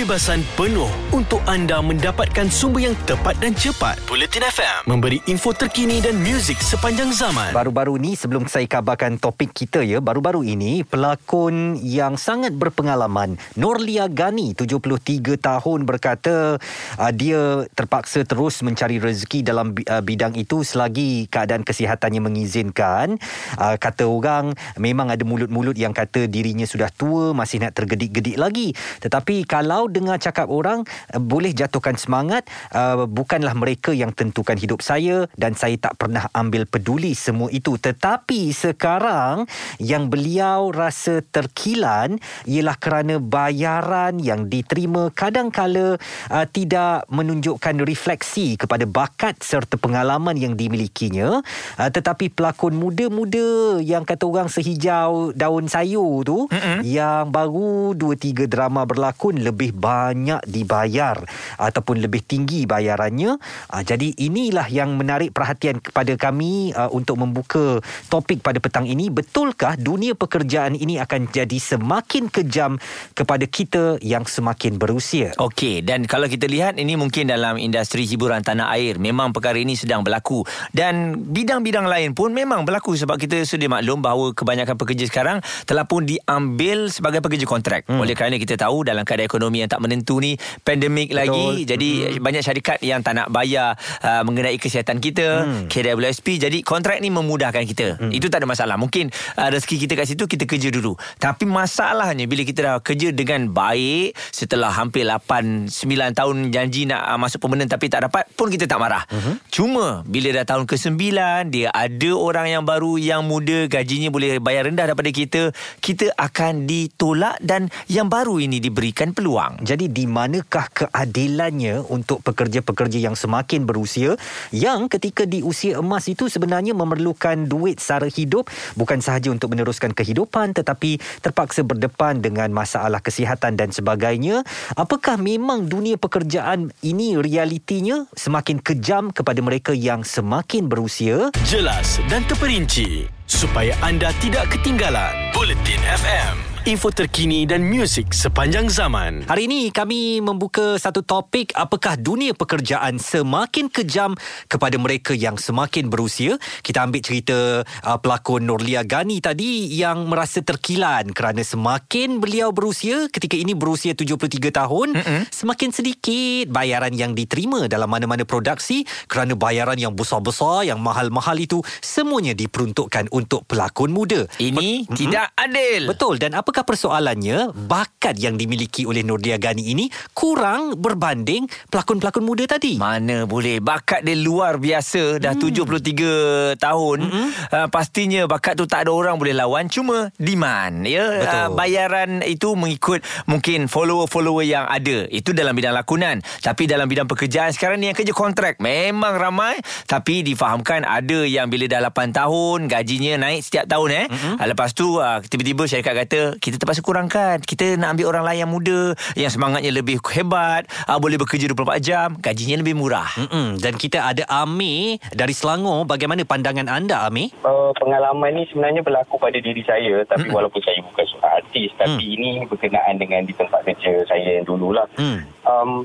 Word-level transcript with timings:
kebebasan 0.00 0.40
penuh 0.56 0.88
untuk 1.12 1.44
anda 1.44 1.76
mendapatkan 1.84 2.48
sumber 2.48 2.88
yang 2.88 2.96
tepat 3.04 3.36
dan 3.36 3.52
cepat. 3.52 4.00
Bulletin 4.08 4.48
FM 4.48 4.88
memberi 4.88 5.20
info 5.28 5.52
terkini 5.52 6.00
dan 6.00 6.16
muzik 6.16 6.56
sepanjang 6.56 7.12
zaman. 7.12 7.52
Baru-baru 7.52 8.00
ni 8.00 8.16
sebelum 8.16 8.48
saya 8.48 8.64
kabarkan 8.64 9.20
topik 9.20 9.52
kita 9.52 9.84
ya, 9.84 10.00
baru-baru 10.00 10.40
ini 10.40 10.88
pelakon 10.88 11.76
yang 11.84 12.16
sangat 12.16 12.56
berpengalaman 12.56 13.36
Norlia 13.60 14.08
Gani 14.08 14.56
73 14.56 15.36
tahun 15.36 15.84
berkata 15.84 16.56
uh, 16.96 17.12
dia 17.12 17.68
terpaksa 17.76 18.24
terus 18.24 18.64
mencari 18.64 18.96
rezeki 18.96 19.44
dalam 19.44 19.76
uh, 19.84 20.00
bidang 20.00 20.32
itu 20.32 20.64
selagi 20.64 21.28
keadaan 21.28 21.60
kesihatannya 21.60 22.24
mengizinkan. 22.24 23.20
Uh, 23.60 23.76
kata 23.76 24.08
orang 24.08 24.56
memang 24.80 25.12
ada 25.12 25.28
mulut-mulut 25.28 25.76
yang 25.76 25.92
kata 25.92 26.24
dirinya 26.24 26.64
sudah 26.64 26.88
tua 26.88 27.36
masih 27.36 27.60
nak 27.60 27.76
tergedik-gedik 27.76 28.40
lagi. 28.40 28.72
Tetapi 29.04 29.44
kalau 29.44 29.89
dengar 29.90 30.22
cakap 30.22 30.46
orang 30.48 30.86
uh, 31.12 31.20
boleh 31.20 31.50
jatuhkan 31.50 31.98
semangat 31.98 32.46
uh, 32.72 33.04
bukanlah 33.04 33.52
mereka 33.58 33.90
yang 33.90 34.14
tentukan 34.14 34.56
hidup 34.56 34.80
saya 34.80 35.26
dan 35.34 35.58
saya 35.58 35.76
tak 35.76 35.98
pernah 35.98 36.30
ambil 36.32 36.64
peduli 36.64 37.12
semua 37.12 37.50
itu 37.50 37.76
tetapi 37.76 38.54
sekarang 38.54 39.44
yang 39.82 40.06
beliau 40.06 40.70
rasa 40.70 41.20
terkilan 41.20 42.16
ialah 42.46 42.76
kerana 42.78 43.18
bayaran 43.18 44.22
yang 44.22 44.46
diterima 44.46 45.10
kadang-kala 45.12 45.98
uh, 46.30 46.46
tidak 46.48 47.04
menunjukkan 47.10 47.82
refleksi 47.82 48.54
kepada 48.54 48.86
bakat 48.86 49.36
serta 49.42 49.76
pengalaman 49.76 50.38
yang 50.38 50.54
dimilikinya 50.54 51.42
uh, 51.76 51.90
tetapi 51.90 52.30
pelakon 52.30 52.78
muda-muda 52.78 53.80
yang 53.82 54.06
kata 54.06 54.24
orang 54.24 54.48
sehijau 54.48 55.34
daun 55.34 55.66
sayur 55.66 56.22
tu 56.22 56.38
Mm-mm. 56.46 56.86
yang 56.86 57.28
baru 57.32 57.96
2 57.96 58.46
3 58.46 58.46
drama 58.46 58.84
berlakon 58.84 59.40
lebih 59.40 59.74
banyak 59.80 60.44
dibayar 60.44 61.16
ataupun 61.56 62.04
lebih 62.04 62.20
tinggi 62.22 62.68
bayarannya. 62.68 63.40
Uh, 63.72 63.82
jadi 63.82 64.12
inilah 64.20 64.68
yang 64.68 64.94
menarik 65.00 65.32
perhatian 65.32 65.80
kepada 65.80 66.12
kami 66.20 66.76
uh, 66.76 66.92
untuk 66.92 67.16
membuka 67.16 67.80
topik 68.12 68.44
pada 68.44 68.60
petang 68.60 68.84
ini. 68.84 69.08
Betulkah 69.08 69.80
dunia 69.80 70.12
pekerjaan 70.12 70.76
ini 70.76 71.00
akan 71.00 71.32
jadi 71.32 71.56
semakin 71.56 72.28
kejam 72.28 72.76
kepada 73.16 73.48
kita 73.48 73.96
yang 74.04 74.28
semakin 74.28 74.76
berusia? 74.76 75.32
Okey, 75.40 75.80
dan 75.80 76.04
kalau 76.04 76.28
kita 76.28 76.44
lihat 76.44 76.76
ini 76.76 77.00
mungkin 77.00 77.32
dalam 77.32 77.56
industri 77.56 78.04
hiburan 78.04 78.44
tanah 78.44 78.68
air 78.76 79.00
memang 79.00 79.32
perkara 79.32 79.56
ini 79.56 79.78
sedang 79.78 80.04
berlaku 80.04 80.44
dan 80.76 81.16
bidang-bidang 81.16 81.86
lain 81.86 82.12
pun 82.12 82.34
memang 82.34 82.66
berlaku 82.66 82.98
sebab 82.98 83.16
kita 83.16 83.46
sudah 83.46 83.70
maklum 83.70 84.02
bahawa 84.04 84.34
kebanyakan 84.36 84.76
pekerja 84.76 85.06
sekarang 85.08 85.38
telah 85.64 85.86
pun 85.86 86.04
diambil 86.04 86.90
sebagai 86.90 87.22
pekerja 87.22 87.46
kontrak. 87.46 87.86
Hmm. 87.86 88.02
Oleh 88.02 88.18
kerana 88.18 88.36
kita 88.36 88.58
tahu 88.58 88.82
dalam 88.84 89.06
keadaan 89.06 89.30
ekonomi 89.30 89.59
yang 89.60 89.70
tak 89.70 89.80
menentu 89.84 90.18
ni 90.18 90.36
pandemik 90.64 91.12
lagi 91.12 91.64
jadi 91.68 92.16
hmm. 92.16 92.22
banyak 92.22 92.42
syarikat 92.44 92.78
yang 92.80 93.04
tak 93.04 93.16
nak 93.16 93.28
bayar 93.28 93.76
uh, 94.04 94.22
mengenai 94.24 94.56
kesihatan 94.56 94.98
kita 94.98 95.44
hmm. 95.44 95.66
KWSP 95.68 96.40
jadi 96.40 96.58
kontrak 96.64 96.98
ni 97.02 97.12
memudahkan 97.12 97.64
kita 97.66 98.00
hmm. 98.00 98.10
itu 98.14 98.30
tak 98.32 98.44
ada 98.44 98.48
masalah 98.48 98.76
mungkin 98.80 99.10
uh, 99.36 99.48
rezeki 99.50 99.86
kita 99.86 99.92
kat 99.98 100.06
situ 100.08 100.24
kita 100.24 100.44
kerja 100.46 100.68
dulu 100.70 100.94
tapi 101.18 101.44
masalahnya 101.44 102.24
bila 102.24 102.42
kita 102.46 102.60
dah 102.62 102.76
kerja 102.80 103.10
dengan 103.10 103.50
baik 103.50 104.14
setelah 104.30 104.70
hampir 104.70 105.04
8 105.04 105.68
9 105.72 106.18
tahun 106.18 106.36
janji 106.54 106.86
nak 106.86 107.02
uh, 107.04 107.18
masuk 107.18 107.42
permanent 107.42 107.68
tapi 107.68 107.90
tak 107.90 108.06
dapat 108.06 108.28
pun 108.38 108.48
kita 108.48 108.70
tak 108.70 108.78
marah 108.78 109.02
hmm. 109.10 109.50
cuma 109.50 110.06
bila 110.06 110.30
dah 110.40 110.44
tahun 110.46 110.64
ke-9 110.70 111.02
dia 111.50 111.68
ada 111.74 112.10
orang 112.14 112.46
yang 112.48 112.64
baru 112.64 113.00
yang 113.00 113.26
muda 113.26 113.66
gajinya 113.66 114.12
boleh 114.12 114.38
bayar 114.38 114.70
rendah 114.70 114.86
daripada 114.92 115.10
kita 115.10 115.50
kita 115.82 116.14
akan 116.14 116.70
ditolak 116.70 117.40
dan 117.42 117.66
yang 117.90 118.06
baru 118.06 118.38
ini 118.38 118.62
diberikan 118.62 119.10
peluang 119.10 119.49
jadi 119.58 119.90
di 119.90 120.06
manakah 120.06 120.70
keadilannya 120.70 121.82
untuk 121.90 122.22
pekerja-pekerja 122.22 123.02
yang 123.02 123.18
semakin 123.18 123.66
berusia? 123.66 124.14
Yang 124.54 124.98
ketika 124.98 125.26
di 125.26 125.42
usia 125.42 125.82
emas 125.82 126.06
itu 126.06 126.30
sebenarnya 126.30 126.76
memerlukan 126.76 127.50
duit 127.50 127.82
sara 127.82 128.06
hidup. 128.06 128.48
Bukan 128.78 129.02
sahaja 129.02 129.32
untuk 129.34 129.50
meneruskan 129.50 129.90
kehidupan 129.90 130.54
tetapi 130.54 131.00
terpaksa 131.20 131.66
berdepan 131.66 132.22
dengan 132.22 132.52
masalah 132.54 133.02
kesihatan 133.02 133.58
dan 133.58 133.74
sebagainya. 133.74 134.46
Apakah 134.78 135.18
memang 135.18 135.66
dunia 135.66 135.98
pekerjaan 135.98 136.70
ini 136.84 137.18
realitinya? 137.18 138.06
Semakin 138.14 138.62
kejam 138.62 139.10
kepada 139.10 139.40
mereka 139.42 139.72
yang 139.74 140.06
semakin 140.06 140.70
berusia? 140.70 141.34
Jelas 141.46 141.98
dan 142.08 142.22
terperinci 142.26 143.08
supaya 143.30 143.78
anda 143.80 144.10
tidak 144.18 144.50
ketinggalan 144.50 145.14
Bulletin 145.30 145.78
FM 145.86 146.49
info 146.68 146.92
terkini 146.92 147.48
dan 147.48 147.64
muzik 147.64 148.12
sepanjang 148.12 148.68
zaman. 148.68 149.24
Hari 149.24 149.48
ini 149.48 149.72
kami 149.72 150.20
membuka 150.20 150.76
satu 150.76 151.00
topik 151.00 151.56
apakah 151.56 151.96
dunia 151.96 152.36
pekerjaan 152.36 153.00
semakin 153.00 153.72
kejam 153.72 154.12
kepada 154.44 154.76
mereka 154.76 155.16
yang 155.16 155.40
semakin 155.40 155.88
berusia. 155.88 156.36
Kita 156.60 156.84
ambil 156.84 157.00
cerita 157.00 157.64
uh, 157.64 157.98
pelakon 158.02 158.44
Norlia 158.44 158.84
Gani 158.84 159.24
tadi 159.24 159.72
yang 159.72 160.04
merasa 160.12 160.44
terkilan 160.44 161.16
kerana 161.16 161.40
semakin 161.40 162.20
beliau 162.20 162.52
berusia 162.52 163.08
ketika 163.08 163.40
ini 163.40 163.56
berusia 163.56 163.96
73 163.96 164.52
tahun 164.52 164.88
Mm-mm. 165.00 165.20
semakin 165.32 165.70
sedikit 165.72 166.52
bayaran 166.52 166.92
yang 166.92 167.16
diterima 167.16 167.72
dalam 167.72 167.88
mana-mana 167.88 168.28
produksi 168.28 168.84
kerana 169.08 169.32
bayaran 169.32 169.80
yang 169.80 169.96
besar-besar 169.96 170.68
yang 170.68 170.76
mahal-mahal 170.84 171.40
itu 171.40 171.64
semuanya 171.80 172.36
diperuntukkan 172.36 173.08
untuk 173.16 173.48
pelakon 173.48 173.96
muda. 173.96 174.28
Ini 174.36 174.84
Ber- 174.84 174.98
tidak 175.00 175.26
adil. 175.40 175.88
Betul 175.88 176.20
dan 176.20 176.36
apa 176.36 176.49
apakah 176.50 176.66
persoalannya 176.66 177.54
bakat 177.54 178.18
yang 178.18 178.34
dimiliki 178.34 178.82
oleh 178.82 179.06
Nordia 179.06 179.38
Gani 179.38 179.70
ini 179.70 179.86
kurang 180.10 180.74
berbanding 180.82 181.46
pelakon-pelakon 181.70 182.26
muda 182.26 182.42
tadi? 182.50 182.74
Mana 182.74 183.22
boleh. 183.22 183.62
Bakat 183.62 184.02
dia 184.02 184.18
luar 184.18 184.58
biasa. 184.58 185.22
Dah 185.22 185.38
hmm. 185.38 186.58
73 186.58 186.58
tahun. 186.58 186.98
Hmm. 187.06 187.30
uh, 187.30 187.68
pastinya 187.70 188.26
bakat 188.26 188.58
tu 188.58 188.66
tak 188.66 188.82
ada 188.82 188.90
orang 188.90 189.14
boleh 189.14 189.30
lawan. 189.30 189.70
Cuma 189.70 190.10
demand 190.18 190.82
ya. 190.90 191.22
Uh, 191.22 191.48
bayaran 191.54 192.18
itu 192.26 192.50
mengikut 192.58 192.98
mungkin 193.30 193.70
follower-follower 193.70 194.42
yang 194.42 194.66
ada. 194.66 195.06
Itu 195.06 195.30
dalam 195.30 195.54
bidang 195.54 195.78
lakonan. 195.78 196.18
Tapi 196.42 196.66
dalam 196.66 196.90
bidang 196.90 197.06
pekerjaan 197.06 197.54
sekarang 197.54 197.78
ni 197.78 197.94
yang 197.94 197.94
kerja 197.94 198.10
kontrak. 198.10 198.58
Memang 198.58 199.22
ramai. 199.22 199.62
Tapi 199.86 200.26
difahamkan 200.26 200.82
ada 200.82 201.22
yang 201.22 201.46
bila 201.46 201.70
dah 201.70 201.94
8 201.94 202.10
tahun 202.10 202.66
gajinya 202.66 203.22
naik 203.22 203.46
setiap 203.46 203.70
tahun 203.70 203.88
eh. 203.94 204.06
Hmm. 204.10 204.34
uh, 204.34 204.46
lepas 204.50 204.74
tu 204.74 204.98
uh, 204.98 205.22
tiba-tiba 205.22 205.70
syarikat 205.70 205.94
kata 205.94 206.39
kita 206.40 206.56
terpaksa 206.56 206.80
kurangkan 206.80 207.38
kita 207.44 207.76
nak 207.76 207.94
ambil 207.94 208.16
orang 208.16 208.24
lain 208.24 208.38
yang 208.48 208.50
muda 208.50 208.80
yang 209.14 209.28
semangatnya 209.28 209.70
lebih 209.70 210.00
hebat 210.10 210.64
uh, 210.88 210.96
boleh 210.96 211.20
bekerja 211.20 211.52
24 211.52 211.78
jam 211.84 212.08
gajinya 212.16 212.64
lebih 212.64 212.74
murah 212.74 213.12
Mm-mm. 213.20 213.60
dan 213.60 213.76
kita 213.76 214.00
ada 214.00 214.24
Ami 214.26 214.96
dari 215.12 215.36
Selangor 215.36 215.84
bagaimana 215.84 216.24
pandangan 216.24 216.66
anda 216.66 217.04
Ami 217.04 217.28
uh, 217.44 217.70
pengalaman 217.76 218.40
ni 218.40 218.48
sebenarnya 218.48 218.80
berlaku 218.80 219.20
pada 219.20 219.36
diri 219.36 219.60
saya 219.62 220.02
tapi 220.08 220.32
mm. 220.32 220.34
walaupun 220.34 220.64
saya 220.64 220.80
bukan 220.80 221.04
seorang 221.04 221.32
artis 221.44 221.70
tapi 221.76 222.04
mm. 222.08 222.14
ini 222.16 222.30
berkenaan 222.48 222.96
dengan 222.96 223.22
di 223.28 223.36
tempat 223.36 223.60
kerja 223.68 224.08
saya 224.08 224.40
yang 224.40 224.48
dululah 224.48 224.88
mm. 224.96 225.44
um, 225.44 225.84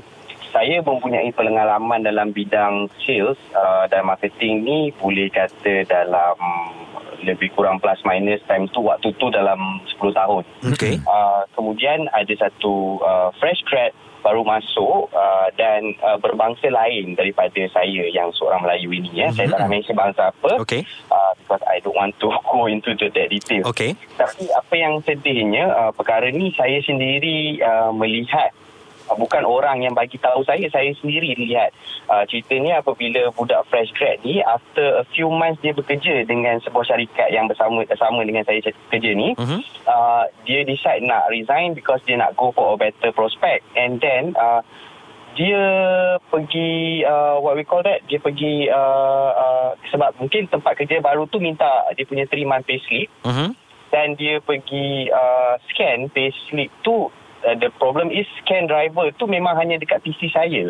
saya 0.56 0.80
mempunyai 0.80 1.28
pengalaman 1.36 2.00
dalam 2.00 2.32
bidang 2.32 2.88
sales 3.04 3.36
uh, 3.52 3.84
dan 3.92 4.08
marketing 4.08 4.64
ni 4.64 4.78
boleh 4.96 5.28
kata 5.28 5.84
dalam 5.84 6.32
lebih 7.26 7.50
kurang 7.52 7.82
plus 7.82 7.98
minus 8.06 8.40
time 8.46 8.70
tu 8.70 8.80
waktu 8.86 9.10
tu 9.18 9.26
dalam 9.34 9.82
10 9.98 10.14
tahun. 10.14 10.42
Okay. 10.72 11.02
Uh, 11.02 11.42
kemudian 11.58 12.06
ada 12.14 12.32
satu 12.38 13.02
uh, 13.02 13.34
fresh 13.42 13.60
grad 13.66 13.90
baru 14.26 14.42
masuk 14.42 15.06
uh, 15.14 15.46
dan 15.54 15.94
uh, 16.02 16.18
berbangsa 16.18 16.66
lain 16.66 17.14
daripada 17.14 17.62
saya 17.70 18.10
yang 18.10 18.34
seorang 18.34 18.58
Melayu 18.66 18.90
ini 18.90 19.10
ya. 19.14 19.30
Mm-hmm. 19.30 19.36
Saya 19.38 19.46
tak 19.54 19.58
nak 19.62 19.70
mention 19.70 19.94
bangsa 19.94 20.22
apa. 20.34 20.50
Okay. 20.66 20.82
Uh, 21.06 21.32
because 21.38 21.62
I 21.70 21.78
don't 21.78 21.94
want 21.94 22.18
to 22.18 22.34
go 22.50 22.66
into 22.66 22.98
the 22.98 23.06
that 23.14 23.30
detail. 23.30 23.70
Okay. 23.70 23.94
Tapi 24.18 24.50
apa 24.50 24.74
yang 24.74 24.98
sedihnya 25.06 25.70
uh, 25.70 25.92
perkara 25.94 26.34
ni 26.34 26.50
saya 26.58 26.82
sendiri 26.82 27.62
uh, 27.62 27.94
melihat 27.94 28.50
Uh, 29.06 29.14
bukan 29.14 29.46
orang 29.46 29.86
yang 29.86 29.94
bagi 29.94 30.18
tahu 30.18 30.42
saya 30.42 30.66
saya 30.66 30.90
sendiri 30.98 31.38
lihat 31.38 31.70
uh, 32.10 32.26
cerita 32.26 32.58
ni 32.58 32.74
apabila 32.74 33.30
budak 33.38 33.62
fresh 33.70 33.94
grad 33.94 34.18
ni 34.26 34.42
after 34.42 34.98
a 34.98 35.04
few 35.14 35.30
months 35.30 35.62
dia 35.62 35.70
bekerja 35.70 36.26
dengan 36.26 36.58
sebuah 36.58 36.90
syarikat 36.90 37.30
yang 37.30 37.46
bersama 37.46 37.86
sama 37.94 38.26
dengan 38.26 38.42
saya 38.42 38.58
kerja 38.66 39.10
ni 39.14 39.38
uh-huh. 39.38 39.62
uh, 39.86 40.24
dia 40.42 40.66
decide 40.66 41.06
nak 41.06 41.30
resign 41.30 41.78
because 41.78 42.02
dia 42.02 42.18
nak 42.18 42.34
go 42.34 42.50
for 42.50 42.74
a 42.74 42.76
better 42.76 43.14
prospect 43.14 43.62
and 43.78 44.02
then 44.02 44.34
uh, 44.34 44.58
dia 45.38 45.62
pergi 46.32 47.04
uh, 47.06 47.38
what 47.38 47.54
we 47.54 47.62
call 47.62 47.86
that 47.86 48.02
dia 48.10 48.18
pergi 48.18 48.66
uh, 48.72 49.30
uh, 49.36 49.70
sebab 49.92 50.18
mungkin 50.18 50.50
tempat 50.50 50.82
kerja 50.82 50.98
baru 50.98 51.30
tu 51.30 51.38
minta 51.38 51.86
dia 51.94 52.02
punya 52.08 52.26
3 52.26 52.42
month 52.42 52.66
pay 52.66 52.82
slip 52.82 53.06
uh-huh. 53.22 53.54
dan 53.94 54.18
dia 54.18 54.42
pergi 54.42 55.14
uh, 55.14 55.62
scan 55.70 56.10
pay 56.10 56.34
slip 56.50 56.74
tu 56.82 57.06
uh, 57.46 57.54
the 57.54 57.70
problem 57.78 58.10
is 58.10 58.26
scan 58.42 58.66
driver 58.66 59.08
tu 59.14 59.30
memang 59.30 59.54
hanya 59.54 59.78
dekat 59.78 60.02
PC 60.02 60.34
saya. 60.34 60.66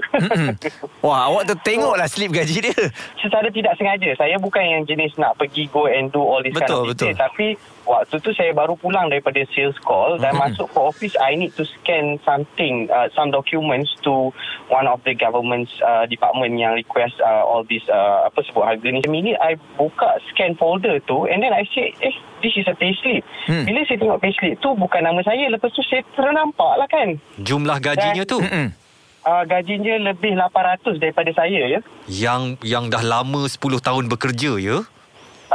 Wah, 1.07 1.33
awak 1.33 1.49
tu 1.49 1.55
tengoklah 1.65 2.07
slip 2.07 2.31
gaji 2.31 2.69
dia. 2.69 2.77
Secara 3.25 3.49
tidak 3.49 3.75
sengaja. 3.81 4.13
Saya 4.21 4.37
bukan 4.37 4.61
yang 4.61 4.83
jenis 4.85 5.17
nak 5.17 5.41
pergi 5.41 5.67
go 5.73 5.89
and 5.89 6.13
do 6.13 6.21
all 6.21 6.45
this 6.45 6.53
betul, 6.53 6.85
kind 6.85 6.93
of 6.93 6.93
betul. 6.93 7.13
Tapi 7.17 7.47
waktu 7.87 8.19
tu 8.19 8.31
saya 8.31 8.51
baru 8.51 8.75
pulang 8.75 9.07
daripada 9.07 9.39
sales 9.51 9.79
call 9.81 10.19
dan 10.19 10.35
Mhm. 10.35 10.43
masuk 10.43 10.67
ke 10.67 10.79
office 10.79 11.15
I 11.17 11.35
need 11.35 11.55
to 11.55 11.65
scan 11.65 12.19
something 12.21 12.87
uh, 12.89 13.07
some 13.13 13.31
documents 13.31 13.95
to 14.03 14.35
one 14.67 14.85
of 14.85 15.01
the 15.03 15.15
government's 15.15 15.71
uh, 15.81 16.05
department 16.05 16.55
yang 16.55 16.75
request 16.75 17.15
uh, 17.19 17.41
all 17.41 17.63
this 17.63 17.87
uh, 17.87 18.27
apa 18.27 18.43
sebut 18.43 18.67
harga 18.67 18.85
ni 18.85 19.01
minit 19.07 19.39
I 19.39 19.55
buka 19.75 20.19
scan 20.29 20.55
folder 20.55 20.99
tu 21.01 21.25
and 21.25 21.39
then 21.39 21.51
I 21.51 21.63
say 21.69 21.95
eh 22.01 22.13
this 22.41 22.55
is 22.55 22.67
a 22.67 22.75
payslip 22.75 23.23
Hmm. 23.47 23.63
bila 23.63 23.81
saya 23.83 23.97
tengok 23.97 24.19
payslip 24.19 24.59
tu 24.59 24.75
bukan 24.75 25.01
nama 25.01 25.23
saya 25.23 25.47
lepas 25.47 25.71
tu 25.71 25.81
saya 25.81 26.03
ternampak 26.13 26.73
lah 26.77 26.89
kan 26.89 27.15
Jumlah 27.39 27.79
gajinya 27.79 28.27
tu 28.27 28.43
Mm-mm. 28.43 28.75
uh, 29.23 29.45
gajinya 29.45 30.03
lebih 30.05 30.35
800 30.35 30.99
daripada 30.99 31.31
saya 31.33 31.61
ya 31.71 31.81
yang 32.07 32.43
yang 32.61 32.91
dah 32.91 33.01
lama 33.01 33.47
10 33.47 33.59
tahun 33.79 34.07
bekerja 34.09 34.59
ya. 34.59 34.83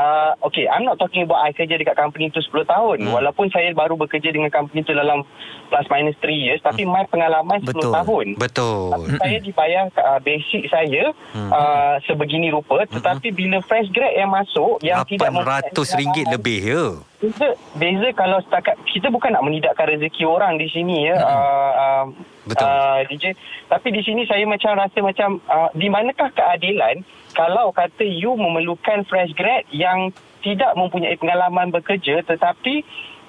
Uh, 0.02 0.34
okay, 0.50 0.66
I'm 0.66 0.82
not 0.82 0.98
talking 0.98 1.22
about 1.22 1.46
I 1.46 1.54
kerja 1.54 1.78
dekat 1.78 1.94
company 1.94 2.34
tu 2.34 2.42
10 2.42 2.66
tahun. 2.66 2.98
Hmm. 3.06 3.14
Walaupun 3.14 3.54
saya 3.54 3.70
baru 3.70 3.94
bekerja 3.94 4.34
dengan 4.34 4.50
company 4.50 4.82
tu 4.82 4.98
dalam 4.98 5.22
plus 5.70 5.88
minus 5.94 6.18
3 6.18 6.34
years. 6.34 6.60
Tapi 6.66 6.90
my 6.90 7.06
pengalaman 7.06 7.62
10 7.62 7.70
Betul. 7.70 7.94
tahun. 7.94 8.26
Betul. 8.42 8.90
Tapi 8.98 9.10
saya 9.22 9.38
dibayar 9.38 9.84
uh, 9.94 10.20
basic 10.20 10.66
saya 10.74 11.14
Hmm. 11.32 11.48
uh, 11.54 11.96
sebegini 12.04 12.50
rupa. 12.50 12.84
Tetapi 12.90 13.30
bila 13.32 13.62
fresh 13.62 13.88
grad 13.94 14.18
yang 14.18 14.32
masuk, 14.34 14.82
yang 14.82 15.06
tidak 15.06 15.30
RM800 15.32 15.88
ringgit 15.96 16.26
lebih 16.28 16.60
ya. 16.60 16.84
Beza, 17.22 17.54
beza 17.78 18.10
kalau 18.18 18.42
setakat 18.42 18.74
kita 18.90 19.14
bukan 19.14 19.38
nak 19.38 19.46
menidakkan 19.46 19.86
rezeki 19.86 20.26
orang 20.26 20.58
di 20.58 20.66
sini 20.74 21.06
ya 21.06 21.22
uh, 21.22 21.72
uh, 21.78 22.06
Betul. 22.50 22.66
uh, 22.66 23.00
DJ 23.06 23.38
tapi 23.70 23.94
di 23.94 24.02
sini 24.02 24.26
saya 24.26 24.42
macam 24.50 24.74
rasa 24.74 25.06
macam 25.06 25.38
uh, 25.46 25.70
di 25.78 25.86
manakah 25.86 26.34
keadilan 26.34 27.06
kalau 27.34 27.72
kata 27.72 28.04
you 28.04 28.34
memerlukan 28.36 29.04
fresh 29.08 29.32
grad 29.38 29.66
yang 29.72 30.12
tidak 30.42 30.74
mempunyai 30.74 31.16
pengalaman 31.18 31.70
bekerja 31.70 32.26
tetapi 32.26 32.82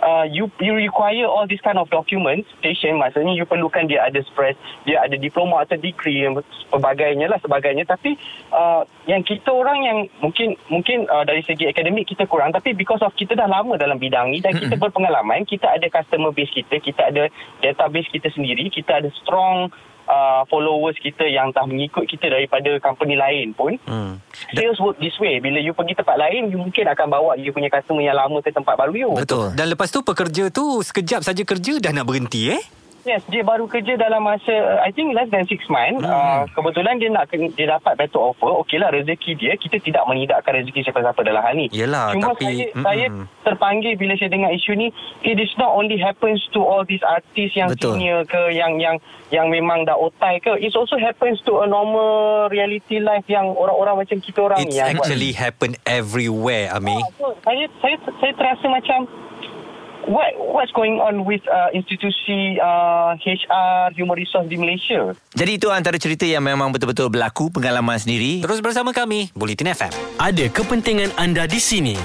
uh, 0.03 0.27
you 0.27 0.51
you 0.59 0.75
require 0.75 1.25
all 1.25 1.47
this 1.47 1.63
kind 1.63 1.79
of 1.79 1.87
documentation 1.89 2.99
maksudnya 2.99 3.33
you 3.33 3.47
perlukan 3.47 3.87
dia 3.87 4.03
ada 4.05 4.21
fresh 4.35 4.59
dia 4.85 4.99
ada 5.01 5.15
diploma 5.15 5.63
atau 5.63 5.79
degree 5.79 6.27
dan 6.27 6.43
sebagainya 6.69 7.31
lah 7.31 7.39
sebagainya. 7.39 7.87
Tapi 7.87 8.19
uh, 8.51 8.83
yang 9.07 9.23
kita 9.23 9.49
orang 9.55 9.79
yang 9.87 9.99
mungkin 10.19 10.59
mungkin 10.69 11.07
uh, 11.07 11.23
dari 11.23 11.47
segi 11.47 11.71
akademik 11.71 12.11
kita 12.11 12.27
kurang 12.27 12.51
tapi 12.51 12.75
because 12.75 13.01
of 13.01 13.15
kita 13.15 13.39
dah 13.39 13.47
lama 13.47 13.79
dalam 13.79 13.97
bidang 13.97 14.35
ni 14.35 14.43
dan 14.43 14.59
kita 14.59 14.75
berpengalaman 14.77 15.47
kita 15.47 15.71
ada 15.71 15.87
customer 15.89 16.35
base 16.35 16.51
kita 16.51 16.83
kita 16.83 17.03
ada 17.15 17.25
database 17.63 18.11
kita 18.11 18.29
sendiri 18.35 18.69
kita 18.69 18.99
ada 18.99 19.09
strong 19.23 19.71
uh, 20.13 20.45
followers 20.47 21.01
kita 21.01 21.25
yang 21.25 21.49
dah 21.51 21.65
mengikut 21.65 22.05
kita 22.05 22.29
daripada 22.29 22.77
company 22.79 23.17
lain 23.17 23.57
pun 23.57 23.81
Hmm. 23.89 24.21
sales 24.53 24.77
work 24.79 25.01
this 25.01 25.17
way 25.17 25.41
bila 25.41 25.57
you 25.59 25.73
pergi 25.73 25.97
tempat 25.97 26.21
lain 26.21 26.53
you 26.53 26.61
mungkin 26.61 26.85
akan 26.85 27.07
bawa 27.09 27.31
you 27.41 27.51
punya 27.51 27.73
customer 27.73 28.05
yang 28.05 28.15
lama 28.15 28.45
ke 28.45 28.53
tempat 28.53 28.77
baru 28.77 28.93
you 28.93 29.11
Betul. 29.17 29.57
Dan 29.57 29.73
lepas 29.73 29.89
tu 29.89 30.05
pekerja 30.05 30.53
tu 30.53 30.85
sekejap 30.85 31.25
saja 31.25 31.43
kerja 31.43 31.81
dah 31.81 31.91
nak 31.91 32.05
berhenti 32.05 32.53
eh? 32.53 32.63
Yes, 33.03 33.27
dia 33.27 33.43
baru 33.43 33.67
kerja 33.67 33.99
dalam 33.99 34.23
masa 34.23 34.49
uh, 34.49 34.79
I 34.79 34.91
think 34.91 35.11
less 35.11 35.27
than 35.29 35.43
6 35.43 35.59
months. 35.67 36.01
Hmm. 36.01 36.07
Uh, 36.07 36.43
kebetulan 36.51 36.97
dia 36.97 37.11
nak 37.11 37.27
dia 37.31 37.67
dapat 37.69 37.99
better 37.99 38.23
offer. 38.23 38.47
Okeylah 38.63 38.95
rezeki 38.95 39.35
dia. 39.35 39.53
Kita 39.55 39.77
tidak 39.77 40.07
menidakkan 40.07 40.55
rezeki 40.55 40.87
siapa-siapa 40.87 41.21
dalam 41.21 41.43
hal 41.43 41.55
ni. 41.55 41.67
Yelah, 41.71 42.15
Cuma 42.15 42.31
tapi- 42.33 42.47
saya, 42.47 42.67
Mm-mm. 42.71 42.85
saya 42.85 43.07
terpanggil 43.43 43.93
bila 43.97 44.15
saya 44.15 44.31
dengar 44.31 44.51
isu 44.53 44.73
ni. 44.73 44.89
It 45.21 45.35
is 45.37 45.51
not 45.57 45.75
only 45.75 45.99
happens 45.99 46.47
to 46.51 46.63
all 46.63 46.83
these 46.83 47.03
artists 47.03 47.55
yang 47.55 47.75
Betul. 47.75 47.99
senior 47.99 48.23
ke 48.23 48.55
yang 48.55 48.79
yang 48.79 49.03
yang 49.29 49.51
memang 49.51 49.83
dah 49.83 49.99
otai 49.99 50.39
ke. 50.39 50.55
It 50.57 50.71
also 50.73 50.95
happens 50.95 51.43
to 51.43 51.59
a 51.59 51.67
normal 51.67 52.47
reality 52.49 53.03
life 53.03 53.27
yang 53.27 53.51
orang-orang 53.51 54.07
macam 54.07 54.23
kita 54.23 54.39
orang 54.41 54.63
It's 54.63 54.71
ni. 54.71 54.79
buat- 54.79 54.95
actually 54.95 55.33
happen 55.35 55.75
everywhere 55.83 56.71
Ami. 56.71 56.95
Ah, 56.95 57.03
so, 57.17 57.35
saya 57.43 57.67
saya 57.79 57.97
saya 58.17 58.33
terasa 58.33 58.67
macam 58.67 59.11
what 60.07 60.35
what's 60.39 60.73
going 60.75 60.99
on 60.99 61.25
with 61.25 61.43
uh, 61.47 61.71
institusi 61.75 62.59
uh, 62.59 63.15
HR 63.19 63.95
human 63.95 64.17
resource 64.19 64.47
di 64.49 64.57
Malaysia? 64.59 65.15
Jadi 65.35 65.59
itu 65.59 65.69
antara 65.71 65.99
cerita 65.99 66.27
yang 66.27 66.43
memang 66.43 66.75
betul-betul 66.75 67.13
berlaku 67.13 67.51
pengalaman 67.53 67.99
sendiri. 67.99 68.43
Terus 68.43 68.59
bersama 68.65 68.91
kami 68.91 69.31
Bulletin 69.37 69.73
FM. 69.73 69.93
Ada 70.19 70.47
kepentingan 70.51 71.11
anda 71.19 71.47
di 71.47 71.61
sini 71.63 71.97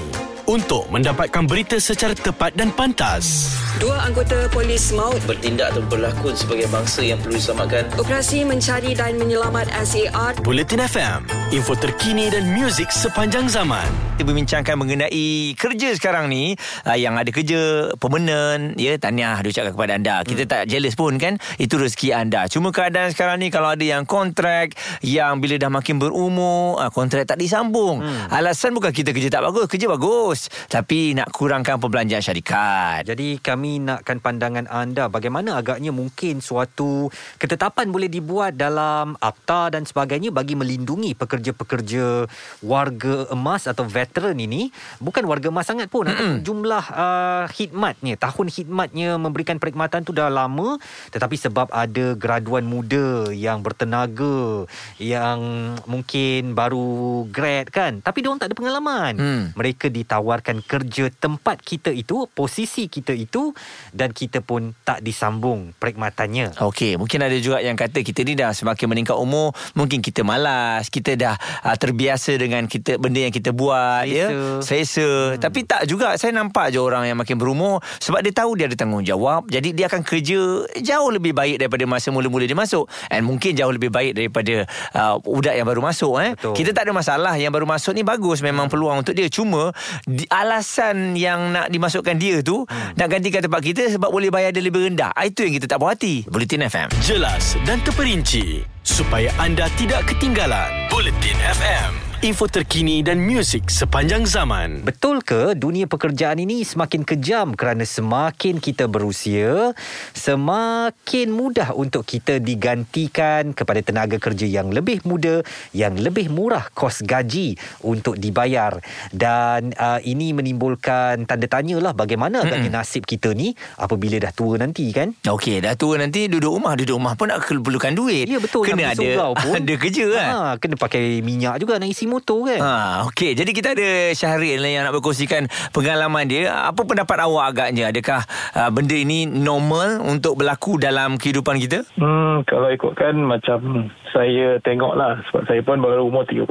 untuk 0.48 0.88
mendapatkan 0.88 1.44
berita 1.44 1.76
secara 1.76 2.16
tepat 2.16 2.56
dan 2.56 2.72
pantas. 2.72 3.52
Dua 3.76 4.00
anggota 4.00 4.48
polis 4.48 4.90
maut 4.96 5.20
bertindak 5.28 5.76
atau 5.76 5.84
berlakon 5.86 6.34
sebagai 6.34 6.66
bangsa 6.72 7.04
yang 7.04 7.20
perlu 7.20 7.36
diselamatkan. 7.36 7.84
operasi 8.00 8.48
mencari 8.48 8.96
dan 8.96 9.20
menyelamat 9.20 9.68
SAR 9.84 10.40
Bulletin 10.40 10.82
FM, 10.82 11.28
info 11.48 11.72
terkini 11.72 12.28
dan 12.28 12.44
muzik 12.52 12.92
sepanjang 12.92 13.48
zaman. 13.48 13.88
Kita 14.20 14.28
berbincangkan 14.28 14.74
mengenai 14.76 15.56
kerja 15.56 15.96
sekarang 15.96 16.28
ni 16.28 16.52
uh, 16.84 16.92
yang 16.92 17.16
ada 17.16 17.32
kerja 17.32 17.88
permanent 17.96 18.76
ya 18.76 19.00
tahniah 19.00 19.40
diucapkan 19.40 19.72
kepada 19.72 19.92
anda. 19.96 20.14
Kita 20.28 20.44
tak 20.44 20.62
jealous 20.68 20.92
pun 20.92 21.16
kan 21.16 21.40
itu 21.56 21.80
rezeki 21.80 22.12
anda. 22.12 22.44
Cuma 22.52 22.68
keadaan 22.68 23.16
sekarang 23.16 23.40
ni 23.40 23.48
kalau 23.48 23.72
ada 23.72 23.80
yang 23.80 24.04
kontrak 24.04 24.76
yang 25.00 25.40
bila 25.40 25.56
dah 25.56 25.72
makin 25.72 25.96
berumur 25.96 26.76
uh, 26.76 26.92
kontrak 26.92 27.24
tak 27.24 27.40
disambung. 27.40 28.04
Alasan 28.28 28.76
bukan 28.76 28.92
kita 28.92 29.16
kerja 29.16 29.32
tak 29.32 29.48
bagus, 29.48 29.72
kerja 29.72 29.88
bagus 29.88 30.52
tapi 30.68 31.16
nak 31.16 31.32
kurangkan 31.32 31.80
perbelanjaan 31.80 32.20
syarikat. 32.20 33.08
Jadi 33.08 33.40
kami 33.40 33.80
nakkan 33.80 34.20
pandangan 34.20 34.68
anda 34.68 35.08
bagaimana 35.08 35.56
agaknya 35.56 35.96
mungkin 35.96 36.44
suatu 36.44 37.08
ketetapan 37.40 37.88
boleh 37.88 38.12
dibuat 38.12 38.52
dalam 38.58 39.16
akta 39.16 39.72
dan 39.72 39.88
sebagainya 39.88 40.28
bagi 40.28 40.52
melindungi 40.52 41.16
pekerja-pekerja 41.38 42.26
warga 42.66 43.30
emas 43.30 43.70
atau 43.70 43.86
veteran 43.86 44.34
ini 44.34 44.74
bukan 44.98 45.22
warga 45.22 45.54
emas 45.54 45.70
sangat 45.70 45.86
pun 45.86 46.10
mm 46.10 46.42
jumlah 46.42 46.84
uh, 46.94 47.44
khidmatnya 47.50 48.18
tahun 48.18 48.50
khidmatnya 48.50 49.18
memberikan 49.20 49.62
perkhidmatan 49.62 50.02
tu 50.02 50.10
dah 50.10 50.26
lama 50.26 50.80
tetapi 51.14 51.38
sebab 51.38 51.70
ada 51.70 52.18
graduan 52.18 52.66
muda 52.66 53.30
yang 53.30 53.62
bertenaga 53.62 54.66
yang 54.98 55.38
mungkin 55.84 56.56
baru 56.56 57.26
grad 57.30 57.70
kan 57.70 58.00
tapi 58.00 58.22
dia 58.24 58.34
orang 58.34 58.40
tak 58.42 58.50
ada 58.50 58.58
pengalaman 58.58 59.14
Hmm. 59.18 59.50
mereka 59.58 59.90
ditawarkan 59.90 60.62
kerja 60.62 61.10
tempat 61.12 61.60
kita 61.60 61.90
itu, 61.92 62.30
posisi 62.32 62.86
kita 62.88 63.10
itu 63.12 63.50
dan 63.90 64.14
kita 64.14 64.40
pun 64.40 64.72
tak 64.86 65.02
disambung 65.02 65.74
perkhidmatannya. 65.76 66.56
Okey, 66.62 66.96
mungkin 66.96 67.20
ada 67.26 67.34
juga 67.36 67.58
yang 67.60 67.74
kata 67.74 68.00
kita 68.00 68.22
ni 68.22 68.38
dah 68.38 68.54
semakin 68.54 68.86
meningkat 68.88 69.18
umur, 69.18 69.52
mungkin 69.74 70.00
kita 70.00 70.22
malas, 70.24 70.88
kita 70.88 71.18
dah 71.18 71.27
uh, 71.36 71.76
terbiasa 71.76 72.38
dengan 72.38 72.64
kita 72.64 72.96
benda 72.96 73.26
yang 73.26 73.34
kita 73.34 73.50
buat 73.52 74.06
Selesa. 74.06 74.16
ya. 74.16 74.26
Selesa. 74.62 75.08
Hmm. 75.08 75.40
Tapi 75.42 75.60
tak 75.66 75.82
juga 75.90 76.14
saya 76.16 76.32
nampak 76.32 76.72
je 76.72 76.78
orang 76.78 77.08
yang 77.08 77.18
makin 77.18 77.36
berumur 77.36 77.82
sebab 77.98 78.22
dia 78.22 78.32
tahu 78.32 78.54
dia 78.54 78.70
ada 78.70 78.76
tanggungjawab, 78.78 79.50
jadi 79.50 79.68
dia 79.74 79.90
akan 79.90 80.00
kerja 80.04 80.40
jauh 80.78 81.10
lebih 81.10 81.32
baik 81.34 81.60
daripada 81.60 81.84
masa 81.88 82.08
mula-mula 82.14 82.44
dia 82.46 82.56
masuk 82.56 82.86
and 83.10 83.24
mungkin 83.24 83.56
jauh 83.56 83.72
lebih 83.72 83.90
baik 83.90 84.14
daripada 84.14 84.68
uh, 84.94 85.18
budak 85.20 85.54
yang 85.56 85.66
baru 85.66 85.80
masuk 85.82 86.14
eh. 86.22 86.32
Betul. 86.38 86.54
Kita 86.54 86.70
tak 86.76 86.88
ada 86.88 86.92
masalah 86.94 87.34
yang 87.36 87.50
baru 87.50 87.66
masuk 87.66 87.92
ni 87.96 88.06
bagus 88.06 88.40
memang 88.44 88.70
peluang 88.70 89.02
untuk 89.02 89.16
dia. 89.16 89.26
Cuma 89.28 89.72
di, 90.04 90.24
alasan 90.30 91.16
yang 91.18 91.52
nak 91.52 91.72
dimasukkan 91.72 92.16
dia 92.16 92.40
tu 92.44 92.64
hmm. 92.64 92.96
nak 92.96 93.08
gantikan 93.08 93.40
tempat 93.44 93.60
kita 93.64 93.82
sebab 93.96 94.08
boleh 94.12 94.28
bayar 94.28 94.54
dia 94.54 94.62
lebih 94.62 94.88
rendah. 94.92 95.12
Ah, 95.12 95.26
Itu 95.26 95.44
yang 95.44 95.56
kita 95.56 95.66
tak 95.70 95.78
puas 95.80 95.96
hati. 95.96 96.24
Bulletin 96.28 96.66
FM. 96.68 96.88
Jelas 97.02 97.56
dan 97.64 97.80
terperinci 97.82 98.64
supaya 98.84 99.28
anda 99.36 99.68
tidak 99.76 100.08
ketinggalan. 100.08 100.87
Bulletin 100.98 101.38
FM, 101.38 102.07
info 102.18 102.50
terkini 102.50 102.98
dan 103.06 103.22
muzik 103.22 103.70
sepanjang 103.70 104.26
zaman. 104.26 104.82
Betul 104.82 105.22
ke 105.22 105.54
dunia 105.54 105.86
pekerjaan 105.86 106.42
ini 106.42 106.66
semakin 106.66 107.06
kejam 107.06 107.54
kerana 107.54 107.86
semakin 107.86 108.58
kita 108.58 108.90
berusia, 108.90 109.70
semakin 110.18 111.30
mudah 111.30 111.78
untuk 111.78 112.02
kita 112.02 112.42
digantikan 112.42 113.54
kepada 113.54 113.78
tenaga 113.86 114.18
kerja 114.18 114.50
yang 114.50 114.74
lebih 114.74 114.98
muda, 115.06 115.46
yang 115.70 115.94
lebih 115.94 116.26
murah 116.26 116.66
kos 116.74 117.06
gaji 117.06 117.54
untuk 117.86 118.18
dibayar. 118.18 118.82
Dan 119.14 119.70
uh, 119.78 120.02
ini 120.02 120.34
menimbulkan 120.34 121.22
tanda 121.22 121.46
tanya 121.46 121.78
lah 121.78 121.94
bagaimana 121.94 122.42
agaknya 122.42 122.82
nasib 122.82 123.06
kita 123.06 123.30
ni 123.30 123.54
apabila 123.78 124.18
dah 124.18 124.34
tua 124.34 124.58
nanti 124.58 124.90
kan? 124.90 125.14
Okey, 125.22 125.62
dah 125.62 125.78
tua 125.78 126.02
nanti 126.02 126.26
duduk 126.26 126.58
rumah, 126.58 126.74
duduk 126.74 126.98
rumah 126.98 127.14
pun 127.14 127.30
nak 127.30 127.46
perlukan 127.46 127.94
duit. 127.94 128.26
Ya 128.26 128.42
betul 128.42 128.66
Kena 128.66 128.90
ada 128.90 129.38
pun. 129.38 129.54
ada 129.62 129.74
kerja 129.78 130.04
kan. 130.10 130.26
ha, 130.34 130.38
Kena 130.58 130.74
pakai 130.74 131.22
minyak 131.22 131.62
juga 131.62 131.78
nak 131.78 131.86
isi 131.86 132.07
motor 132.08 132.48
kan 132.48 132.58
Ha, 132.58 132.72
okey. 133.12 133.38
Jadi 133.38 133.50
kita 133.54 133.72
ada 133.76 133.88
Syahril 134.12 134.60
yang 134.60 134.88
nak 134.88 134.94
berkongsikan 134.98 135.46
pengalaman 135.70 136.26
dia. 136.26 136.50
Apa 136.66 136.84
pendapat 136.84 137.16
awak 137.22 137.54
agaknya? 137.54 137.92
Adakah 137.92 138.20
uh, 138.56 138.70
benda 138.72 138.96
ini 138.98 139.24
normal 139.24 140.02
untuk 140.02 140.40
berlaku 140.40 140.76
dalam 140.76 141.16
kehidupan 141.16 141.56
kita? 141.62 141.86
Hmm, 141.96 142.42
kalau 142.44 142.68
ikutkan 142.72 143.14
macam 143.20 143.88
saya 144.10 144.58
tengok 144.64 144.92
lah 144.98 145.22
sebab 145.30 145.42
saya 145.46 145.60
pun 145.62 145.78
baru 145.78 146.08
umur 146.08 146.26
38 146.26 146.48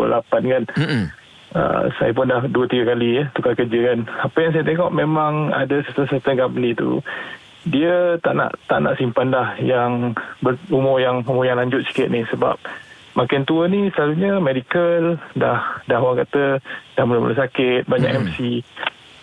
kan. 0.54 0.64
Mm-mm. 0.80 1.04
Uh, 1.56 1.88
saya 1.96 2.12
pun 2.12 2.28
dah 2.28 2.44
2-3 2.44 2.92
kali 2.92 3.10
ya 3.20 3.24
tukar 3.36 3.54
kerja 3.58 3.80
kan. 3.94 4.00
Apa 4.24 4.38
yang 4.48 4.52
saya 4.56 4.66
tengok 4.68 4.90
memang 4.94 5.52
ada 5.52 5.82
certain-certain 5.86 6.40
company 6.40 6.72
tu 6.78 7.04
dia 7.68 8.16
tak 8.24 8.34
nak 8.40 8.56
tak 8.72 8.80
nak 8.80 8.96
simpan 8.96 9.28
dah 9.28 9.60
yang 9.60 10.16
berumur 10.40 11.04
yang 11.04 11.20
umur 11.28 11.44
yang 11.44 11.60
lanjut 11.60 11.84
sikit 11.84 12.08
ni 12.08 12.24
sebab 12.32 12.56
makin 13.17 13.41
tua 13.50 13.65
ni 13.65 13.89
selalunya 13.97 14.38
medical 14.38 15.17
dah 15.33 15.81
dah 15.89 15.97
orang 15.97 16.21
kata 16.21 16.62
dah 16.93 17.03
mula-mula 17.03 17.33
sakit 17.33 17.89
banyak 17.89 18.13
Hmm. 18.13 18.29
MC 18.29 18.62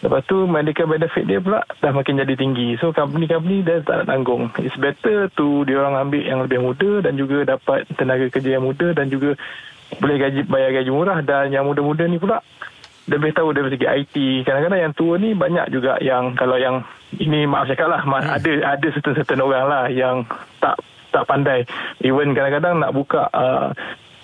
Lepas 0.04 0.20
tu 0.28 0.44
medical 0.44 0.84
benefit 0.84 1.24
dia 1.24 1.40
pula 1.40 1.64
dah 1.80 1.88
makin 1.88 2.20
jadi 2.20 2.36
tinggi. 2.36 2.76
So 2.76 2.92
company-company 2.92 3.64
dah 3.64 3.80
tak 3.88 4.04
nak 4.04 4.12
tanggung. 4.12 4.52
It's 4.60 4.76
better 4.76 5.32
tu 5.32 5.64
dia 5.64 5.80
orang 5.80 5.96
ambil 5.96 6.20
yang 6.20 6.44
lebih 6.44 6.60
muda 6.60 7.00
dan 7.00 7.16
juga 7.16 7.56
dapat 7.56 7.88
tenaga 7.96 8.28
kerja 8.28 8.60
yang 8.60 8.68
muda 8.68 8.92
dan 8.92 9.08
juga 9.08 9.32
boleh 9.96 10.16
gaji 10.20 10.44
bayar 10.44 10.76
gaji 10.76 10.90
murah 10.92 11.24
dan 11.24 11.48
yang 11.56 11.64
muda-muda 11.64 12.04
ni 12.04 12.20
pula 12.20 12.44
lebih 13.08 13.32
tahu 13.32 13.56
dari 13.56 13.72
segi 13.72 13.88
IT. 13.88 14.16
Kadang-kadang 14.44 14.80
yang 14.84 14.92
tua 14.92 15.16
ni 15.16 15.32
banyak 15.32 15.72
juga 15.72 15.96
yang 16.04 16.36
kalau 16.36 16.60
yang 16.60 16.84
ini 17.16 17.48
maaf 17.48 17.64
cakap 17.64 17.88
lah 17.88 18.04
hmm. 18.04 18.28
ada 18.28 18.52
ada 18.76 18.86
certain-certain 18.92 19.40
orang 19.40 19.64
lah 19.72 19.84
yang 19.88 20.28
tak 20.60 20.76
tak 21.14 21.30
pandai. 21.30 21.62
Even 22.02 22.35
kadang-kadang 22.35 22.83
nak 22.83 22.90
buka 22.90 23.30
uh, 23.30 23.71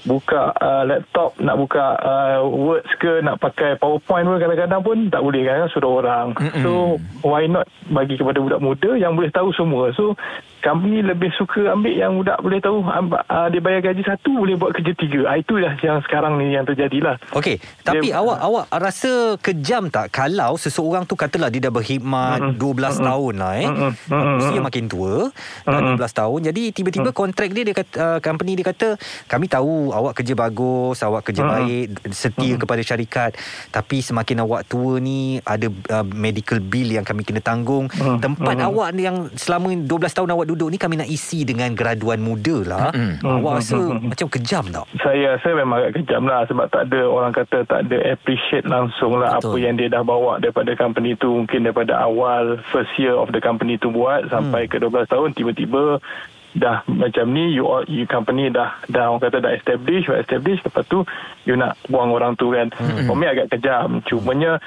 buka 0.09 0.56
uh, 0.56 0.82
laptop 0.88 1.37
nak 1.37 1.61
buka 1.61 1.85
uh, 2.00 2.40
words 2.49 2.88
ke 2.97 3.20
nak 3.20 3.37
pakai 3.37 3.76
powerpoint 3.76 4.25
pun 4.25 4.40
kadang-kadang 4.40 4.80
pun 4.80 4.99
tak 5.12 5.20
boleh 5.20 5.44
kan 5.44 5.68
suruh 5.68 6.00
orang 6.00 6.32
Mm-mm. 6.40 6.64
so 6.64 6.97
why 7.20 7.44
not 7.44 7.68
bagi 7.92 8.16
kepada 8.16 8.40
budak 8.40 8.64
muda 8.64 8.97
yang 8.97 9.12
boleh 9.12 9.28
tahu 9.28 9.52
semua 9.52 9.92
so 9.92 10.16
kami 10.61 11.05
lebih 11.05 11.31
suka 11.37 11.75
ambil 11.75 11.93
yang 11.93 12.12
budak 12.17 12.38
boleh 12.40 12.61
tahu 12.62 12.85
uh, 12.85 13.49
dia 13.52 13.61
bayar 13.61 13.81
gaji 13.93 14.02
satu 14.07 14.31
boleh 14.45 14.57
buat 14.57 14.73
kerja 14.76 14.93
tiga 14.97 15.21
uh, 15.29 15.37
itulah 15.37 15.73
yang 15.81 15.99
sekarang 16.07 16.38
ni 16.40 16.55
yang 16.55 16.64
terjadilah 16.64 17.17
Okey, 17.37 17.59
tapi 17.85 18.12
dia, 18.12 18.21
awak 18.21 18.38
uh, 18.38 18.47
awak 18.49 18.64
rasa 18.71 19.12
kejam 19.40 19.90
tak 19.90 20.12
kalau 20.12 20.57
seseorang 20.57 21.05
tu 21.05 21.19
katalah 21.19 21.52
dia 21.52 21.69
dah 21.69 21.73
berkhidmat 21.73 22.57
uh, 22.57 22.57
12 22.57 22.61
uh, 22.61 22.90
tahun 23.05 23.35
lah 23.37 23.52
eh 23.59 23.69
uh, 23.69 23.93
uh, 24.12 24.38
usia 24.40 24.61
makin 24.62 24.85
tua 24.87 25.29
uh, 25.67 25.81
12 25.97 26.00
tahun 26.00 26.40
jadi 26.52 26.62
tiba-tiba 26.73 27.11
uh, 27.11 27.17
kontrak 27.17 27.50
dia 27.52 27.64
dia 27.67 27.76
kata 27.76 27.95
uh, 27.99 28.19
company 28.23 28.55
dia 28.55 28.67
kata 28.71 28.88
kami 29.26 29.47
tahu 29.47 29.90
awak 29.95 30.21
kerja 30.21 30.35
bagus, 30.37 30.99
awak 31.00 31.31
kerja 31.31 31.43
hmm. 31.43 31.52
baik, 31.52 31.87
setia 32.12 32.55
hmm. 32.55 32.61
kepada 32.61 32.83
syarikat. 32.85 33.31
Tapi 33.73 34.02
semakin 34.02 34.45
awak 34.45 34.67
tua 34.67 34.99
ni 34.99 35.38
ada 35.43 35.67
uh, 35.69 36.07
medical 36.07 36.59
bill 36.61 36.90
yang 36.90 37.07
kami 37.07 37.25
kena 37.25 37.43
tanggung. 37.43 37.88
Hmm. 37.93 38.19
Tempat 38.19 38.57
hmm. 38.59 38.69
awak 38.69 38.88
yang 38.99 39.17
selama 39.35 39.73
12 39.75 39.88
tahun 39.88 40.31
awak 40.35 40.47
duduk 40.50 40.69
ni 40.75 40.78
kami 40.83 40.99
nak 40.99 41.09
isi 41.09 41.47
dengan 41.47 41.71
graduan 41.73 42.19
muda 42.19 42.57
lah. 42.66 42.88
Hmm. 42.90 43.23
Awak 43.23 43.54
rasa 43.62 43.78
hmm. 43.78 44.11
macam 44.11 44.28
kejam 44.28 44.64
tak? 44.75 44.85
Saya 44.99 45.38
rasa 45.38 45.49
memang 45.54 45.76
agak 45.78 46.02
kejam 46.02 46.23
lah 46.26 46.42
sebab 46.50 46.66
tak 46.75 46.83
ada 46.90 47.00
orang 47.07 47.33
kata 47.33 47.62
tak 47.71 47.80
ada 47.87 47.97
appreciate 48.11 48.66
langsung 48.66 49.23
lah 49.23 49.38
Betul. 49.38 49.54
apa 49.54 49.57
yang 49.62 49.75
dia 49.78 49.88
dah 49.88 50.02
bawa 50.02 50.42
daripada 50.42 50.75
company 50.75 51.14
tu 51.14 51.30
mungkin 51.30 51.62
daripada 51.62 51.95
awal 52.02 52.59
first 52.75 52.90
year 52.99 53.14
of 53.14 53.30
the 53.30 53.38
company 53.38 53.78
tu 53.78 53.95
buat 53.95 54.26
sampai 54.28 54.66
hmm. 54.66 54.71
ke 54.75 54.76
12 54.83 55.07
tahun 55.07 55.28
tiba-tiba 55.38 56.02
dah 56.50 56.83
macam 56.90 57.30
ni 57.30 57.54
you 57.54 57.62
all, 57.62 57.87
you 57.87 58.02
company 58.11 58.50
dah 58.50 58.75
dah 58.90 59.14
orang 59.14 59.23
kata 59.23 59.38
dah 59.38 59.54
establish 59.54 60.11
well 60.11 60.19
establish 60.19 60.59
lepas 60.66 60.83
tu 60.90 61.07
you 61.47 61.54
nak 61.54 61.78
buang 61.87 62.11
orang 62.11 62.35
tu 62.35 62.50
kan 62.50 62.75
hmm. 62.75 63.07
for 63.07 63.14
me 63.14 63.30
agak 63.30 63.54
kejam 63.54 64.02
cumanya 64.02 64.59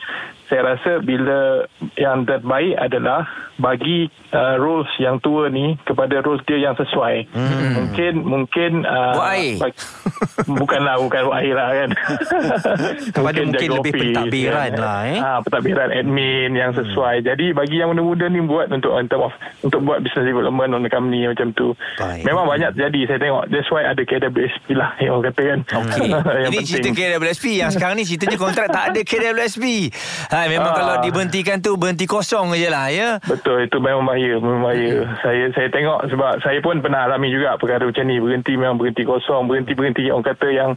saya 0.53 0.77
rasa 0.77 1.01
bila 1.01 1.65
yang 1.97 2.29
terbaik 2.29 2.77
adalah 2.77 3.25
bagi 3.57 4.05
uh, 4.33 4.57
rules 4.61 4.89
yang 5.01 5.17
tua 5.21 5.49
ni 5.49 5.77
kepada 5.81 6.21
rules 6.21 6.45
dia 6.45 6.61
yang 6.61 6.77
sesuai. 6.77 7.25
Hmm. 7.33 7.73
Mungkin 7.81 8.13
mungkin 8.21 8.71
uh, 8.85 9.17
bagi, 9.17 9.57
bukanlah 10.61 11.01
bukan 11.01 11.23
air 11.41 11.57
lah 11.57 11.69
kan. 11.73 11.89
kepada 13.17 13.39
mungkin, 13.41 13.49
mungkin 13.49 13.69
lebih 13.81 13.91
office, 13.93 14.01
pentadbiran 14.01 14.69
ya. 14.69 14.77
lah 14.77 14.99
eh. 15.09 15.17
Ah 15.17 15.25
ha, 15.25 15.39
pentadbiran 15.41 15.89
admin 15.89 16.51
yang 16.53 16.71
hmm. 16.73 16.79
sesuai. 16.85 17.15
Hmm. 17.21 17.25
Jadi 17.33 17.45
bagi 17.57 17.75
yang 17.81 17.89
muda-muda 17.93 18.25
ni 18.29 18.41
buat 18.45 18.69
untuk 18.69 18.93
untuk 18.93 19.33
untuk 19.65 19.79
buat 19.85 20.05
business 20.05 20.29
development 20.29 20.77
on 20.77 20.85
company 20.89 21.25
macam 21.25 21.49
tu. 21.57 21.73
Baik. 21.97 22.29
Memang 22.29 22.45
banyak 22.45 22.77
jadi 22.77 22.99
saya 23.09 23.19
tengok 23.21 23.43
that's 23.49 23.69
why 23.73 23.85
ada 23.85 24.01
KWSP 24.05 24.77
lah 24.77 24.93
yang 25.01 25.17
orang 25.17 25.33
kata 25.33 25.41
kan. 25.41 25.59
Okay. 25.65 26.09
yang 26.13 26.53
ini 26.53 26.61
penting. 26.61 26.65
cerita 26.69 26.89
KWSP 26.93 27.45
yang 27.57 27.69
sekarang 27.73 27.95
ni 27.97 28.05
ceritanya 28.05 28.37
kontrak 28.37 28.69
tak 28.69 28.93
ada 28.93 29.01
KWSP. 29.01 29.65
Ha, 30.29 30.42
memang 30.49 30.71
Aa. 30.71 30.75
Ah. 30.75 30.79
kalau 30.79 30.95
dibentikan 31.03 31.57
tu 31.59 31.75
berhenti 31.75 32.05
kosong 32.07 32.55
je 32.57 32.69
lah 32.71 32.89
ya. 32.89 33.19
Betul 33.23 33.67
itu 33.67 33.77
memang 33.79 34.07
bahaya, 34.07 34.39
memang 34.39 34.61
bahaya. 34.63 34.93
Hmm. 35.03 35.15
Saya 35.21 35.45
saya 35.55 35.67
tengok 35.69 35.99
sebab 36.09 36.31
saya 36.41 36.59
pun 36.63 36.79
pernah 36.79 37.05
alami 37.07 37.29
juga 37.31 37.55
perkara 37.59 37.87
macam 37.87 38.05
ni 38.07 38.17
berhenti 38.19 38.53
memang 38.55 38.77
berhenti 38.79 39.03
kosong, 39.03 39.47
berhenti 39.47 39.73
berhenti 39.75 40.07
orang 40.09 40.25
kata 40.25 40.47
yang 40.49 40.69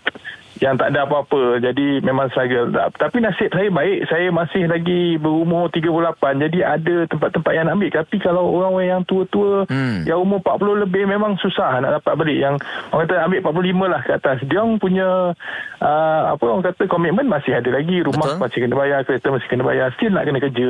yang 0.61 0.81
tak 0.81 0.93
ada 0.93 1.05
apa-apa. 1.05 1.61
Jadi 1.61 2.01
memang 2.01 2.33
struggle. 2.33 2.73
Tapi 2.73 3.21
nasib 3.21 3.53
saya 3.53 3.69
baik. 3.69 4.09
Saya 4.09 4.29
masih 4.33 4.65
lagi 4.65 5.21
berumur 5.21 5.69
38. 5.69 6.45
Jadi 6.49 6.59
ada 6.65 6.97
tempat-tempat 7.13 7.53
yang 7.53 7.65
nak 7.69 7.77
ambil. 7.77 7.91
Tapi 7.93 8.17
kalau 8.21 8.45
orang-orang 8.57 8.89
yang 8.89 9.03
tua-tua, 9.05 9.69
hmm. 9.69 10.09
yang 10.09 10.19
umur 10.25 10.41
40 10.41 10.85
lebih 10.89 11.05
memang 11.05 11.37
susah 11.41 11.81
nak 11.85 12.01
dapat 12.01 12.13
balik. 12.17 12.39
Yang 12.41 12.55
orang 12.93 13.05
kata 13.05 13.15
ambil 13.29 13.41
45 13.53 13.93
lah 13.93 14.01
ke 14.01 14.13
atas. 14.17 14.39
Dia 14.49 14.59
orang 14.65 14.81
punya, 14.81 15.09
uh, 15.85 16.21
apa 16.33 16.45
orang 16.49 16.65
kata, 16.65 16.83
komitmen 16.89 17.29
masih 17.29 17.53
ada 17.53 17.69
lagi. 17.69 18.01
Rumah 18.01 18.37
Betul. 18.37 18.41
masih 18.41 18.59
kena 18.65 18.75
bayar, 18.77 18.99
kereta 19.05 19.29
masih 19.29 19.49
kena 19.53 19.65
bayar. 19.65 19.93
Still 20.01 20.13
nak 20.17 20.25
kena 20.25 20.41
kerja. 20.41 20.69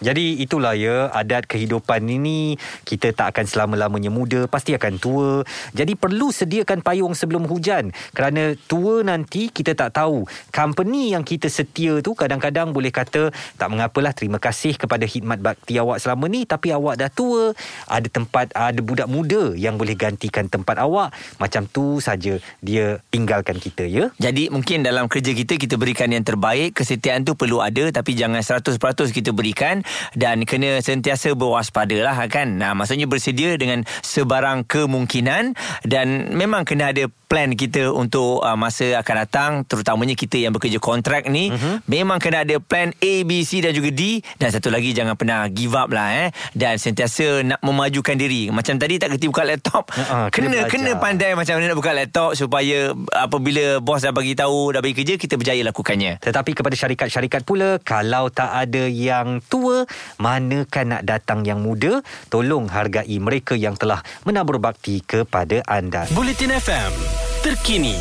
Jadi 0.00 0.44
itulah 0.44 0.76
ya 0.76 1.08
adat 1.08 1.48
kehidupan 1.48 2.04
ini 2.04 2.60
kita 2.84 3.16
tak 3.16 3.32
akan 3.36 3.46
selama-lamanya 3.48 4.12
muda 4.12 4.44
pasti 4.44 4.76
akan 4.76 5.00
tua. 5.00 5.30
Jadi 5.72 5.96
perlu 5.96 6.28
sediakan 6.28 6.84
payung 6.84 7.16
sebelum 7.16 7.48
hujan. 7.48 7.92
Kerana 8.12 8.52
tua 8.68 9.00
nanti 9.00 9.48
kita 9.48 9.72
tak 9.72 9.96
tahu. 9.96 10.28
Company 10.52 11.16
yang 11.16 11.24
kita 11.24 11.48
setia 11.48 12.04
tu 12.04 12.12
kadang-kadang 12.12 12.76
boleh 12.76 12.92
kata 12.92 13.32
tak 13.56 13.68
mengapalah 13.72 14.12
terima 14.12 14.36
kasih 14.36 14.76
kepada 14.76 15.08
khidmat 15.08 15.40
bakti 15.40 15.80
awak 15.80 16.02
selama 16.04 16.28
ni 16.28 16.44
tapi 16.44 16.76
awak 16.76 17.00
dah 17.00 17.08
tua. 17.08 17.56
Ada 17.88 18.08
tempat 18.12 18.52
ada 18.52 18.80
budak 18.84 19.08
muda 19.08 19.56
yang 19.56 19.80
boleh 19.80 19.96
gantikan 19.96 20.50
tempat 20.52 20.76
awak. 20.76 21.16
Macam 21.40 21.64
tu 21.64 22.04
saja 22.04 22.36
dia 22.60 23.00
tinggalkan 23.08 23.56
kita 23.56 23.88
ya. 23.88 24.12
Jadi 24.20 24.52
mungkin 24.52 24.84
dalam 24.84 25.08
kerja 25.08 25.32
kita 25.32 25.56
kita 25.56 25.80
berikan 25.80 26.12
yang 26.12 26.26
terbaik. 26.26 26.76
Kesetiaan 26.76 27.24
tu 27.24 27.32
perlu 27.32 27.64
ada 27.64 27.88
tapi 27.88 28.12
jangan 28.12 28.44
100% 28.44 28.76
kita 29.14 29.32
berikan 29.32 29.85
dan 30.14 30.44
kena 30.44 30.78
sentiasa 30.80 31.32
berwaspada 31.34 31.96
lah 32.02 32.16
kan? 32.26 32.58
Nah, 32.58 32.72
maksudnya 32.72 33.08
bersedia 33.08 33.54
dengan 33.56 33.82
sebarang 34.02 34.66
kemungkinan. 34.66 35.56
Dan 35.86 36.36
memang 36.36 36.66
kena 36.66 36.90
ada 36.92 37.08
plan 37.26 37.52
kita 37.52 37.90
untuk 37.90 38.42
uh, 38.42 38.54
masa 38.54 38.98
akan 39.02 39.14
datang 39.26 39.50
terutamanya 39.66 40.14
kita 40.14 40.38
yang 40.38 40.54
bekerja 40.54 40.78
kontrak 40.78 41.26
ni 41.26 41.50
uh-huh. 41.50 41.82
memang 41.90 42.22
kena 42.22 42.46
ada 42.46 42.62
plan 42.62 42.94
A, 43.02 43.12
B, 43.26 43.42
C 43.42 43.58
dan 43.60 43.74
juga 43.74 43.90
D. 43.90 44.22
Dan 44.38 44.54
satu 44.54 44.70
lagi 44.70 44.94
jangan 44.94 45.18
pernah 45.18 45.50
give 45.50 45.74
up 45.74 45.90
lah 45.90 46.26
eh. 46.26 46.28
Dan 46.54 46.78
sentiasa 46.78 47.42
nak 47.42 47.60
memajukan 47.60 48.14
diri. 48.14 48.48
Macam 48.54 48.78
tadi 48.78 48.96
tak 48.96 49.14
kerti 49.14 49.26
buka 49.26 49.42
laptop. 49.42 49.90
Uh-huh, 49.90 50.26
kena 50.34 50.66
kena, 50.66 50.70
kena 50.70 50.90
pandai 51.02 51.34
macam 51.34 51.58
mana 51.58 51.74
nak 51.74 51.78
buka 51.78 51.92
laptop 51.92 52.38
supaya 52.38 52.94
apabila 53.12 53.82
bos 53.82 54.00
dah 54.06 54.14
bagi 54.14 54.38
tahu 54.38 54.72
dah 54.72 54.80
bagi 54.80 54.94
kerja 54.94 55.18
kita 55.18 55.34
berjaya 55.34 55.62
lakukannya. 55.66 56.22
Tetapi 56.22 56.50
kepada 56.54 56.74
syarikat-syarikat 56.78 57.42
pula 57.42 57.82
kalau 57.82 58.30
tak 58.30 58.54
ada 58.54 58.86
yang 58.86 59.42
tua 59.50 59.82
manakah 60.22 60.86
nak 60.86 61.02
datang 61.02 61.42
yang 61.42 61.58
muda 61.60 62.00
tolong 62.30 62.70
hargai 62.70 63.18
mereka 63.18 63.58
yang 63.58 63.74
telah 63.74 64.00
menabur 64.22 64.62
bakti 64.62 65.02
kepada 65.02 65.66
anda. 65.66 66.06
Bulletin 66.14 66.54
FM 66.54 67.25
terkini, 67.46 67.94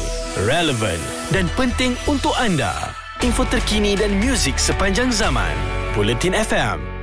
relevan 0.50 0.98
dan 1.30 1.46
penting 1.54 1.94
untuk 2.10 2.34
anda. 2.34 2.98
Info 3.22 3.46
terkini 3.46 3.94
dan 3.94 4.18
muzik 4.18 4.58
sepanjang 4.58 5.14
zaman. 5.14 5.54
Bulletin 5.94 6.34
FM 6.34 6.95